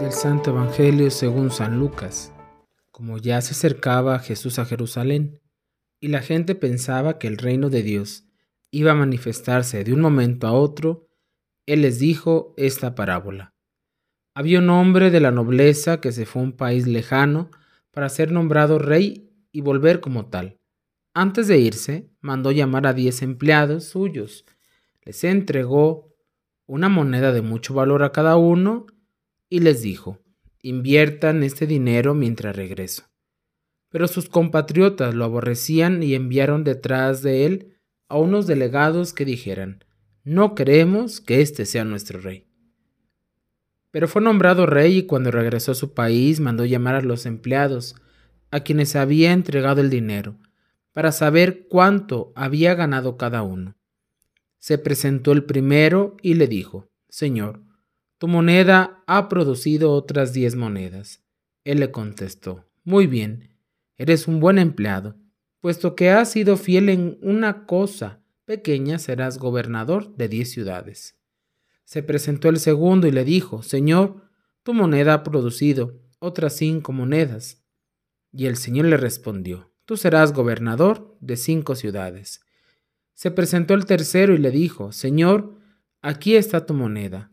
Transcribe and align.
Del 0.00 0.12
Santo 0.12 0.50
Evangelio 0.50 1.10
según 1.10 1.50
San 1.50 1.78
Lucas. 1.78 2.32
Como 2.90 3.18
ya 3.18 3.40
se 3.40 3.52
acercaba 3.52 4.18
Jesús 4.18 4.58
a 4.58 4.64
Jerusalén, 4.64 5.40
y 6.00 6.08
la 6.08 6.22
gente 6.22 6.54
pensaba 6.54 7.18
que 7.18 7.28
el 7.28 7.38
reino 7.38 7.70
de 7.70 7.82
Dios 7.82 8.24
iba 8.70 8.92
a 8.92 8.96
manifestarse 8.96 9.84
de 9.84 9.92
un 9.92 10.00
momento 10.00 10.46
a 10.46 10.52
otro, 10.52 11.08
Él 11.66 11.82
les 11.82 11.98
dijo 11.98 12.54
esta 12.56 12.94
parábola. 12.94 13.54
Había 14.34 14.58
un 14.58 14.70
hombre 14.70 15.10
de 15.10 15.20
la 15.20 15.30
nobleza 15.30 16.00
que 16.00 16.12
se 16.12 16.26
fue 16.26 16.42
a 16.42 16.44
un 16.46 16.52
país 16.52 16.86
lejano 16.86 17.50
para 17.96 18.10
ser 18.10 18.30
nombrado 18.30 18.78
rey 18.78 19.32
y 19.52 19.62
volver 19.62 20.00
como 20.00 20.26
tal. 20.26 20.60
Antes 21.14 21.48
de 21.48 21.56
irse, 21.56 22.10
mandó 22.20 22.52
llamar 22.52 22.86
a 22.86 22.92
diez 22.92 23.22
empleados 23.22 23.84
suyos. 23.84 24.44
Les 25.00 25.24
entregó 25.24 26.14
una 26.66 26.90
moneda 26.90 27.32
de 27.32 27.40
mucho 27.40 27.72
valor 27.72 28.02
a 28.02 28.12
cada 28.12 28.36
uno 28.36 28.84
y 29.48 29.60
les 29.60 29.80
dijo, 29.80 30.18
inviertan 30.60 31.42
este 31.42 31.66
dinero 31.66 32.12
mientras 32.12 32.54
regreso. 32.54 33.04
Pero 33.88 34.08
sus 34.08 34.28
compatriotas 34.28 35.14
lo 35.14 35.24
aborrecían 35.24 36.02
y 36.02 36.14
enviaron 36.14 36.64
detrás 36.64 37.22
de 37.22 37.46
él 37.46 37.78
a 38.10 38.18
unos 38.18 38.46
delegados 38.46 39.14
que 39.14 39.24
dijeran, 39.24 39.86
no 40.22 40.54
queremos 40.54 41.22
que 41.22 41.40
este 41.40 41.64
sea 41.64 41.86
nuestro 41.86 42.20
rey. 42.20 42.45
Pero 43.96 44.08
fue 44.08 44.20
nombrado 44.20 44.66
rey 44.66 44.98
y 44.98 45.02
cuando 45.04 45.30
regresó 45.30 45.72
a 45.72 45.74
su 45.74 45.94
país 45.94 46.38
mandó 46.38 46.66
llamar 46.66 46.96
a 46.96 47.00
los 47.00 47.24
empleados, 47.24 47.96
a 48.50 48.60
quienes 48.60 48.94
había 48.94 49.32
entregado 49.32 49.80
el 49.80 49.88
dinero, 49.88 50.36
para 50.92 51.12
saber 51.12 51.66
cuánto 51.66 52.30
había 52.36 52.74
ganado 52.74 53.16
cada 53.16 53.42
uno. 53.42 53.74
Se 54.58 54.76
presentó 54.76 55.32
el 55.32 55.44
primero 55.44 56.18
y 56.20 56.34
le 56.34 56.46
dijo, 56.46 56.90
Señor, 57.08 57.62
tu 58.18 58.28
moneda 58.28 59.02
ha 59.06 59.30
producido 59.30 59.92
otras 59.92 60.34
diez 60.34 60.56
monedas. 60.56 61.24
Él 61.64 61.80
le 61.80 61.90
contestó, 61.90 62.66
Muy 62.84 63.06
bien, 63.06 63.56
eres 63.96 64.28
un 64.28 64.40
buen 64.40 64.58
empleado, 64.58 65.16
puesto 65.62 65.96
que 65.96 66.10
has 66.10 66.30
sido 66.30 66.58
fiel 66.58 66.90
en 66.90 67.18
una 67.22 67.64
cosa 67.64 68.20
pequeña, 68.44 68.98
serás 68.98 69.38
gobernador 69.38 70.14
de 70.16 70.28
diez 70.28 70.50
ciudades. 70.50 71.15
Se 71.86 72.02
presentó 72.02 72.48
el 72.48 72.58
segundo 72.58 73.06
y 73.06 73.12
le 73.12 73.24
dijo, 73.24 73.62
Señor, 73.62 74.28
tu 74.64 74.74
moneda 74.74 75.14
ha 75.14 75.22
producido 75.22 76.02
otras 76.18 76.56
cinco 76.56 76.92
monedas. 76.92 77.64
Y 78.32 78.46
el 78.46 78.56
Señor 78.56 78.86
le 78.86 78.96
respondió, 78.96 79.70
Tú 79.84 79.96
serás 79.96 80.32
gobernador 80.32 81.16
de 81.20 81.36
cinco 81.36 81.76
ciudades. 81.76 82.40
Se 83.14 83.30
presentó 83.30 83.74
el 83.74 83.86
tercero 83.86 84.34
y 84.34 84.38
le 84.38 84.50
dijo, 84.50 84.90
Señor, 84.90 85.60
aquí 86.02 86.34
está 86.34 86.66
tu 86.66 86.74
moneda. 86.74 87.30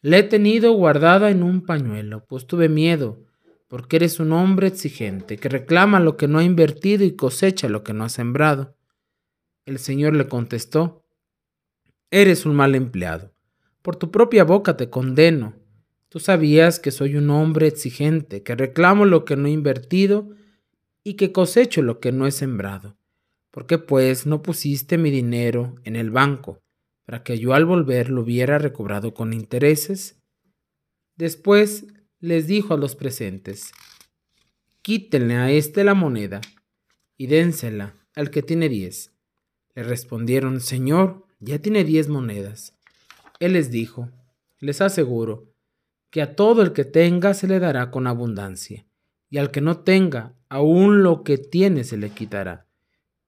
La 0.00 0.16
he 0.16 0.22
tenido 0.22 0.72
guardada 0.72 1.30
en 1.30 1.42
un 1.42 1.66
pañuelo, 1.66 2.24
pues 2.24 2.46
tuve 2.46 2.70
miedo, 2.70 3.26
porque 3.68 3.96
eres 3.96 4.18
un 4.18 4.32
hombre 4.32 4.68
exigente, 4.68 5.36
que 5.36 5.50
reclama 5.50 6.00
lo 6.00 6.16
que 6.16 6.26
no 6.26 6.38
ha 6.38 6.42
invertido 6.42 7.04
y 7.04 7.16
cosecha 7.16 7.68
lo 7.68 7.84
que 7.84 7.92
no 7.92 8.04
ha 8.04 8.08
sembrado. 8.08 8.78
El 9.66 9.78
Señor 9.78 10.16
le 10.16 10.26
contestó, 10.26 11.04
Eres 12.10 12.46
un 12.46 12.56
mal 12.56 12.74
empleado 12.74 13.34
por 13.82 13.96
tu 13.96 14.10
propia 14.10 14.44
boca 14.44 14.76
te 14.76 14.90
condeno. 14.90 15.54
Tú 16.08 16.20
sabías 16.20 16.80
que 16.80 16.90
soy 16.90 17.16
un 17.16 17.30
hombre 17.30 17.68
exigente, 17.68 18.42
que 18.42 18.54
reclamo 18.54 19.04
lo 19.04 19.24
que 19.24 19.36
no 19.36 19.46
he 19.46 19.52
invertido 19.52 20.30
y 21.04 21.14
que 21.14 21.32
cosecho 21.32 21.82
lo 21.82 22.00
que 22.00 22.12
no 22.12 22.26
he 22.26 22.32
sembrado. 22.32 22.96
¿Por 23.50 23.66
qué 23.66 23.78
pues 23.78 24.26
no 24.26 24.42
pusiste 24.42 24.98
mi 24.98 25.10
dinero 25.10 25.76
en 25.84 25.96
el 25.96 26.10
banco 26.10 26.60
para 27.04 27.22
que 27.22 27.38
yo 27.38 27.54
al 27.54 27.64
volver 27.64 28.10
lo 28.10 28.22
hubiera 28.22 28.58
recobrado 28.58 29.14
con 29.14 29.32
intereses? 29.32 30.20
Después 31.16 31.86
les 32.20 32.46
dijo 32.46 32.74
a 32.74 32.76
los 32.76 32.96
presentes, 32.96 33.72
quítenle 34.82 35.36
a 35.36 35.50
éste 35.50 35.84
la 35.84 35.94
moneda 35.94 36.40
y 37.16 37.26
dénsela 37.26 37.94
al 38.14 38.30
que 38.30 38.42
tiene 38.42 38.68
diez. 38.68 39.12
Le 39.74 39.82
respondieron, 39.82 40.60
Señor, 40.60 41.26
ya 41.38 41.58
tiene 41.60 41.84
diez 41.84 42.08
monedas. 42.08 42.79
Él 43.40 43.54
les 43.54 43.70
dijo, 43.70 44.08
les 44.60 44.80
aseguro, 44.80 45.52
que 46.10 46.22
a 46.22 46.36
todo 46.36 46.62
el 46.62 46.72
que 46.72 46.84
tenga 46.84 47.34
se 47.34 47.48
le 47.48 47.58
dará 47.58 47.90
con 47.90 48.06
abundancia, 48.06 48.86
y 49.28 49.38
al 49.38 49.50
que 49.50 49.60
no 49.60 49.78
tenga, 49.78 50.36
aún 50.48 51.02
lo 51.02 51.24
que 51.24 51.38
tiene 51.38 51.84
se 51.84 51.96
le 51.96 52.10
quitará. 52.10 52.68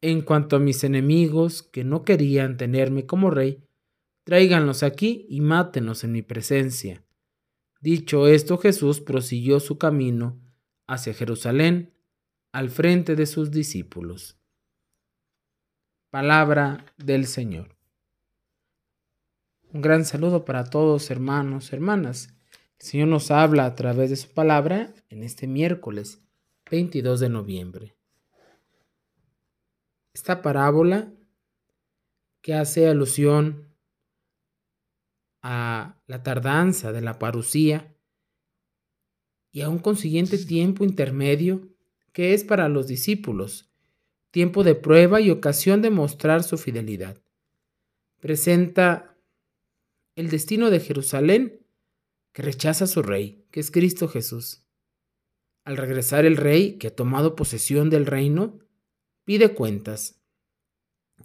En 0.00 0.22
cuanto 0.22 0.56
a 0.56 0.60
mis 0.60 0.82
enemigos 0.84 1.62
que 1.62 1.84
no 1.84 2.04
querían 2.04 2.56
tenerme 2.56 3.04
como 3.04 3.30
rey, 3.30 3.62
tráiganlos 4.24 4.82
aquí 4.82 5.26
y 5.28 5.40
mátenlos 5.40 6.04
en 6.04 6.12
mi 6.12 6.22
presencia. 6.22 7.04
Dicho 7.80 8.26
esto, 8.26 8.58
Jesús 8.58 9.00
prosiguió 9.00 9.60
su 9.60 9.76
camino 9.76 10.40
hacia 10.86 11.14
Jerusalén 11.14 11.92
al 12.52 12.70
frente 12.70 13.14
de 13.14 13.26
sus 13.26 13.50
discípulos. 13.50 14.38
Palabra 16.10 16.86
del 16.96 17.26
Señor. 17.26 17.77
Un 19.70 19.82
gran 19.82 20.06
saludo 20.06 20.46
para 20.46 20.64
todos, 20.64 21.10
hermanos, 21.10 21.74
hermanas. 21.74 22.34
El 22.80 22.86
Señor 22.86 23.08
nos 23.08 23.30
habla 23.30 23.66
a 23.66 23.74
través 23.74 24.08
de 24.08 24.16
su 24.16 24.30
palabra 24.30 24.94
en 25.10 25.22
este 25.22 25.46
miércoles 25.46 26.22
22 26.70 27.20
de 27.20 27.28
noviembre. 27.28 27.96
Esta 30.14 30.40
parábola 30.40 31.12
que 32.40 32.54
hace 32.54 32.88
alusión 32.88 33.68
a 35.42 36.00
la 36.06 36.22
tardanza 36.22 36.90
de 36.90 37.02
la 37.02 37.18
parucía 37.18 37.94
y 39.52 39.60
a 39.60 39.68
un 39.68 39.80
consiguiente 39.80 40.38
tiempo 40.38 40.82
intermedio 40.82 41.68
que 42.12 42.32
es 42.32 42.42
para 42.42 42.70
los 42.70 42.86
discípulos, 42.86 43.70
tiempo 44.30 44.64
de 44.64 44.74
prueba 44.74 45.20
y 45.20 45.30
ocasión 45.30 45.82
de 45.82 45.90
mostrar 45.90 46.42
su 46.42 46.56
fidelidad. 46.56 47.18
Presenta 48.18 49.17
el 50.18 50.30
destino 50.30 50.70
de 50.70 50.80
Jerusalén, 50.80 51.64
que 52.32 52.42
rechaza 52.42 52.84
a 52.84 52.88
su 52.88 53.02
rey, 53.02 53.46
que 53.52 53.60
es 53.60 53.70
Cristo 53.70 54.08
Jesús. 54.08 54.66
Al 55.64 55.76
regresar 55.76 56.26
el 56.26 56.36
rey, 56.36 56.72
que 56.72 56.88
ha 56.88 56.96
tomado 56.96 57.36
posesión 57.36 57.88
del 57.88 58.04
reino, 58.04 58.58
pide 59.22 59.54
cuentas. 59.54 60.20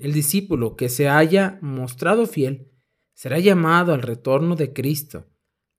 El 0.00 0.12
discípulo 0.12 0.74
que 0.74 0.88
se 0.88 1.08
haya 1.08 1.60
mostrado 1.62 2.26
fiel 2.26 2.72
será 3.14 3.38
llamado 3.38 3.94
al 3.94 4.02
retorno 4.02 4.56
de 4.56 4.72
Cristo, 4.72 5.28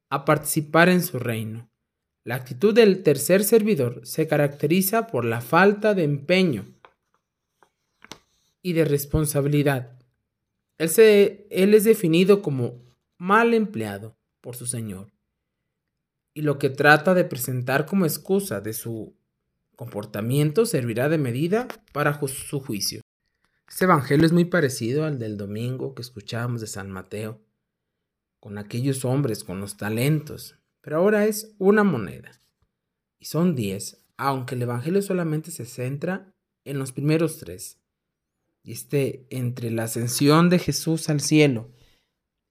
a 0.10 0.24
participar 0.24 0.88
en 0.88 1.04
su 1.04 1.20
reino. 1.20 1.70
La 2.24 2.36
actitud 2.36 2.74
del 2.74 3.04
tercer 3.04 3.44
servidor 3.44 4.00
se 4.08 4.26
caracteriza 4.26 5.08
por 5.08 5.26
la 5.26 5.42
falta 5.42 5.94
de 5.94 6.06
empeño 6.06 6.66
y 8.62 8.72
de 8.72 8.86
responsabilidad. 8.86 10.00
Él, 10.78 10.90
él 11.50 11.74
es 11.74 11.84
definido 11.84 12.42
como 12.42 12.91
mal 13.22 13.54
empleado 13.54 14.18
por 14.42 14.56
su 14.56 14.66
Señor, 14.66 15.12
y 16.34 16.42
lo 16.42 16.58
que 16.58 16.72
trata 16.72 17.14
de 17.14 17.24
presentar 17.24 17.86
como 17.86 18.08
excusa 18.08 18.62
de 18.62 18.74
su 18.74 19.16
comportamiento 19.76 20.66
servirá 20.66 21.08
de 21.08 21.20
medida 21.20 21.68
para 21.94 22.20
su 22.28 22.60
juicio. 22.60 23.02
Este 23.70 23.86
evangelio 23.86 24.26
es 24.26 24.32
muy 24.32 24.46
parecido 24.46 25.06
al 25.06 25.20
del 25.20 25.38
domingo 25.38 25.94
que 25.94 26.02
escuchábamos 26.02 26.62
de 26.62 26.68
San 26.68 26.90
Mateo, 26.90 27.40
con 28.40 28.58
aquellos 28.58 29.06
hombres 29.06 29.44
con 29.44 29.60
los 29.60 29.78
talentos, 29.78 30.56
pero 30.82 30.98
ahora 30.98 31.28
es 31.28 31.54
una 31.60 31.84
moneda, 31.84 32.42
y 33.20 33.26
son 33.26 33.54
diez, 33.54 34.04
aunque 34.18 34.56
el 34.56 34.64
evangelio 34.64 35.04
solamente 35.04 35.52
se 35.52 35.66
centra 35.66 36.34
en 36.66 36.80
los 36.80 36.92
primeros 36.92 37.38
tres. 37.38 37.78
Y 38.64 38.72
este, 38.72 39.28
entre 39.30 39.70
la 39.70 39.84
ascensión 39.84 40.50
de 40.50 40.58
Jesús 40.58 41.08
al 41.08 41.22
cielo 41.22 41.70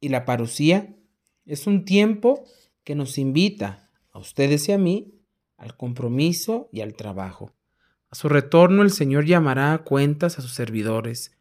y 0.00 0.08
la 0.08 0.24
parucía 0.24 0.96
es 1.44 1.66
un 1.66 1.84
tiempo 1.84 2.44
que 2.84 2.94
nos 2.94 3.18
invita 3.18 3.90
a 4.12 4.18
ustedes 4.18 4.68
y 4.68 4.72
a 4.72 4.78
mí 4.78 5.14
al 5.56 5.76
compromiso 5.76 6.68
y 6.72 6.80
al 6.80 6.94
trabajo. 6.94 7.52
A 8.10 8.14
su 8.14 8.28
retorno 8.28 8.82
el 8.82 8.90
Señor 8.90 9.26
llamará 9.26 9.72
a 9.72 9.84
cuentas 9.84 10.38
a 10.38 10.42
sus 10.42 10.52
servidores. 10.52 11.36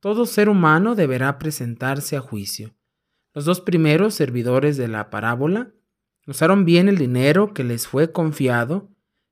Todo 0.00 0.26
ser 0.26 0.48
humano 0.48 0.94
deberá 0.94 1.38
presentarse 1.38 2.16
a 2.16 2.20
juicio. 2.20 2.74
Los 3.34 3.44
dos 3.44 3.60
primeros 3.60 4.14
servidores 4.14 4.76
de 4.76 4.88
la 4.88 5.10
parábola 5.10 5.72
usaron 6.26 6.64
bien 6.64 6.88
el 6.88 6.96
dinero 6.96 7.52
que 7.52 7.64
les 7.64 7.86
fue 7.86 8.12
confiado 8.12 8.88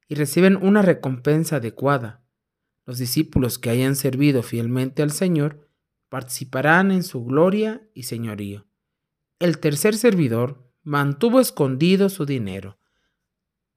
y 0.09 0.15
reciben 0.15 0.57
una 0.57 0.83
recompensa 0.83 1.57
adecuada. 1.57 2.23
Los 2.87 2.99
discípulos 2.99 3.59
que 3.59 3.71
hayan 3.71 3.97
servido 3.97 4.43
fielmente 4.43 5.03
al 5.03 5.11
Señor 5.11 5.68
participarán 6.09 6.91
en 6.91 7.03
su 7.03 7.25
gloria 7.25 7.83
y 7.95 8.05
señorío. 8.05 8.67
El 9.39 9.59
tercer 9.59 9.97
servidor 9.97 10.69
mantuvo 10.83 11.41
escondido 11.41 12.09
su 12.09 12.27
dinero. 12.27 12.79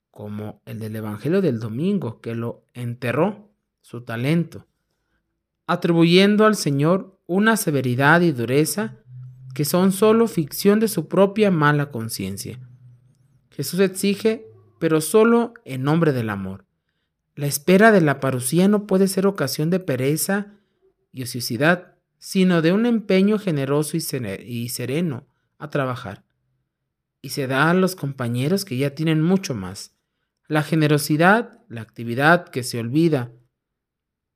como 0.09 0.61
el 0.65 0.79
del 0.79 0.97
Evangelio 0.97 1.41
del 1.41 1.61
domingo, 1.61 2.19
que 2.19 2.35
lo 2.35 2.65
enterró 2.73 3.49
su 3.81 4.01
talento, 4.01 4.67
atribuyendo 5.67 6.45
al 6.45 6.57
Señor 6.57 7.17
una 7.27 7.55
severidad 7.55 8.19
y 8.19 8.33
dureza 8.33 8.97
que 9.53 9.63
son 9.63 9.93
solo 9.93 10.27
ficción 10.27 10.79
de 10.79 10.89
su 10.89 11.07
propia 11.07 11.49
mala 11.49 11.91
conciencia. 11.91 12.59
Jesús 13.51 13.79
exige, 13.79 14.45
pero 14.79 15.01
solo 15.01 15.53
en 15.65 15.83
nombre 15.83 16.11
del 16.13 16.29
amor. 16.29 16.65
La 17.35 17.47
espera 17.47 17.91
de 17.91 18.01
la 18.01 18.19
parucía 18.19 18.67
no 18.67 18.87
puede 18.87 19.07
ser 19.07 19.27
ocasión 19.27 19.69
de 19.69 19.79
pereza 19.79 20.53
y 21.11 21.23
ociosidad, 21.23 21.95
sino 22.21 22.61
de 22.61 22.71
un 22.71 22.85
empeño 22.85 23.39
generoso 23.39 23.97
y 23.97 24.69
sereno 24.69 25.27
a 25.57 25.69
trabajar. 25.71 26.23
Y 27.19 27.29
se 27.29 27.47
da 27.47 27.71
a 27.71 27.73
los 27.73 27.95
compañeros 27.95 28.63
que 28.63 28.77
ya 28.77 28.93
tienen 28.93 29.23
mucho 29.23 29.55
más. 29.55 29.95
La 30.47 30.61
generosidad, 30.61 31.59
la 31.67 31.81
actividad 31.81 32.47
que 32.49 32.61
se 32.61 32.79
olvida 32.79 33.31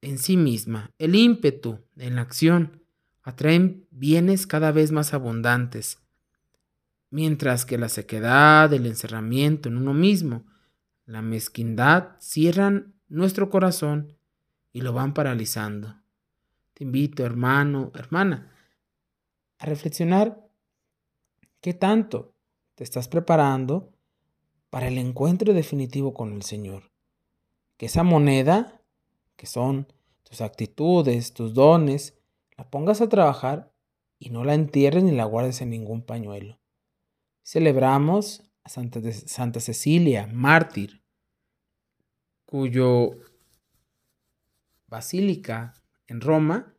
en 0.02 0.18
sí 0.18 0.36
misma, 0.36 0.92
el 0.98 1.14
ímpetu 1.14 1.86
en 1.96 2.16
la 2.16 2.22
acción, 2.22 2.82
atraen 3.22 3.86
bienes 3.92 4.48
cada 4.48 4.72
vez 4.72 4.92
más 4.92 5.14
abundantes, 5.14 6.00
mientras 7.12 7.66
que 7.66 7.78
la 7.78 7.90
sequedad, 7.90 8.74
el 8.74 8.88
encerramiento 8.88 9.70
en 9.70 9.78
uno 9.78 9.94
mismo, 9.94 10.48
la 11.06 11.22
mezquindad 11.22 12.18
cierran 12.20 12.96
nuestro 13.10 13.52
corazón 13.52 14.18
y 14.74 14.82
lo 14.82 14.92
van 14.92 15.14
paralizando. 15.14 15.96
Te 16.76 16.84
invito, 16.84 17.26
hermano, 17.26 17.94
hermana, 17.96 18.52
a 19.60 19.66
reflexionar 19.66 20.46
qué 21.62 21.74
tanto 21.74 22.36
te 22.76 22.84
estás 22.84 23.08
preparando 23.08 23.94
para 24.70 24.90
el 24.90 24.98
encuentro 24.98 25.54
definitivo 25.54 26.14
con 26.14 26.34
el 26.34 26.42
Señor. 26.42 26.92
Que 27.78 27.86
esa 27.86 28.04
moneda, 28.04 28.82
que 29.38 29.46
son 29.46 29.88
tus 30.24 30.42
actitudes, 30.42 31.34
tus 31.34 31.54
dones, 31.54 32.20
la 32.58 32.70
pongas 32.70 33.00
a 33.00 33.08
trabajar 33.08 33.72
y 34.20 34.32
no 34.32 34.44
la 34.44 34.54
entierres 34.54 35.06
ni 35.06 35.14
la 35.14 35.24
guardes 35.24 35.62
en 35.62 35.70
ningún 35.70 36.02
pañuelo. 36.02 36.60
Celebramos 37.42 38.44
a 38.66 38.70
Santa, 38.70 39.00
Santa 39.14 39.62
Cecilia, 39.62 40.28
mártir, 40.28 41.02
cuyo 42.46 43.12
basílica 44.88 45.74
en 46.08 46.22
Roma 46.22 46.76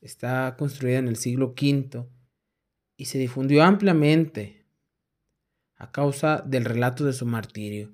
está 0.00 0.56
construida 0.56 0.98
en 0.98 1.08
el 1.08 1.16
siglo 1.16 1.54
V 1.58 2.06
y 2.96 3.04
se 3.06 3.18
difundió 3.18 3.62
ampliamente 3.62 4.66
a 5.76 5.90
causa 5.90 6.42
del 6.46 6.64
relato 6.64 7.04
de 7.04 7.12
su 7.12 7.26
martirio, 7.26 7.92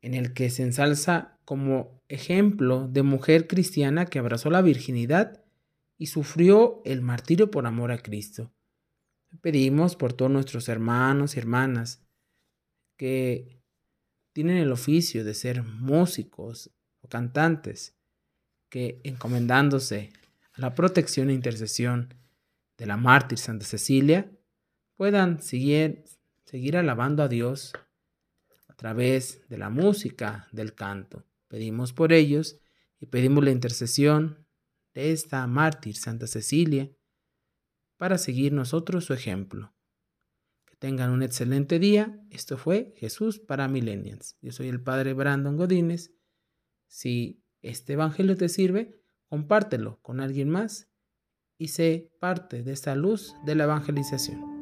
en 0.00 0.14
el 0.14 0.34
que 0.34 0.50
se 0.50 0.62
ensalza 0.62 1.38
como 1.44 2.02
ejemplo 2.08 2.88
de 2.88 3.02
mujer 3.02 3.46
cristiana 3.46 4.06
que 4.06 4.18
abrazó 4.18 4.50
la 4.50 4.62
virginidad 4.62 5.44
y 5.98 6.06
sufrió 6.06 6.82
el 6.84 7.02
martirio 7.02 7.50
por 7.50 7.66
amor 7.66 7.92
a 7.92 7.98
Cristo. 7.98 8.52
Pedimos 9.40 9.96
por 9.96 10.12
todos 10.12 10.30
nuestros 10.30 10.68
hermanos 10.68 11.36
y 11.36 11.38
hermanas 11.38 12.04
que 12.96 13.62
tienen 14.32 14.56
el 14.58 14.72
oficio 14.72 15.24
de 15.24 15.34
ser 15.34 15.62
músicos 15.62 16.70
o 17.00 17.08
cantantes, 17.08 17.95
que 18.68 19.00
encomendándose 19.04 20.12
a 20.52 20.60
la 20.60 20.74
protección 20.74 21.30
e 21.30 21.34
intercesión 21.34 22.14
de 22.76 22.86
la 22.86 22.96
mártir 22.96 23.38
Santa 23.38 23.64
Cecilia, 23.64 24.30
puedan 24.96 25.42
seguir, 25.42 26.04
seguir 26.44 26.76
alabando 26.76 27.22
a 27.22 27.28
Dios 27.28 27.72
a 28.68 28.74
través 28.74 29.46
de 29.48 29.58
la 29.58 29.70
música, 29.70 30.48
del 30.52 30.74
canto. 30.74 31.24
Pedimos 31.48 31.92
por 31.92 32.12
ellos 32.12 32.58
y 32.98 33.06
pedimos 33.06 33.44
la 33.44 33.50
intercesión 33.50 34.46
de 34.94 35.12
esta 35.12 35.46
mártir 35.46 35.96
Santa 35.96 36.26
Cecilia 36.26 36.90
para 37.96 38.18
seguir 38.18 38.52
nosotros 38.52 39.04
su 39.04 39.14
ejemplo. 39.14 39.74
Que 40.64 40.76
tengan 40.76 41.10
un 41.10 41.22
excelente 41.22 41.78
día. 41.78 42.20
Esto 42.30 42.58
fue 42.58 42.94
Jesús 42.96 43.38
para 43.38 43.68
Millennials. 43.68 44.36
Yo 44.40 44.52
soy 44.52 44.68
el 44.68 44.82
Padre 44.82 45.12
Brandon 45.12 45.56
Godínez. 45.56 46.12
Si 46.88 47.42
este 47.62 47.94
Evangelio 47.94 48.36
te 48.36 48.48
sirve, 48.48 49.00
compártelo 49.28 49.98
con 50.02 50.20
alguien 50.20 50.48
más 50.48 50.90
y 51.58 51.68
sé 51.68 52.12
parte 52.20 52.62
de 52.62 52.72
esta 52.72 52.94
luz 52.94 53.34
de 53.44 53.54
la 53.54 53.64
evangelización. 53.64 54.55